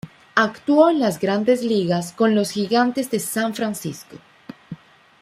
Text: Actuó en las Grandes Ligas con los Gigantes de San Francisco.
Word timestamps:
Actuó 0.33 0.89
en 0.89 0.99
las 0.99 1.19
Grandes 1.19 1.61
Ligas 1.63 2.11
con 2.11 2.33
los 2.33 2.49
Gigantes 2.49 3.11
de 3.11 3.19
San 3.19 3.53
Francisco. 3.53 4.17